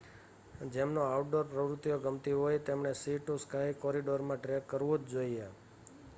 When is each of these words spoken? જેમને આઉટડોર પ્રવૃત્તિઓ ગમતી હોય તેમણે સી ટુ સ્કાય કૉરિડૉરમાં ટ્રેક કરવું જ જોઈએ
જેમને 0.69 1.01
આઉટડોર 1.01 1.45
પ્રવૃત્તિઓ 1.51 1.97
ગમતી 2.01 2.33
હોય 2.39 2.63
તેમણે 2.65 2.95
સી 2.95 3.19
ટુ 3.19 3.33
સ્કાય 3.39 3.79
કૉરિડૉરમાં 3.79 4.39
ટ્રેક 4.41 4.63
કરવું 4.67 5.01
જ 5.03 5.13
જોઈએ 5.13 5.47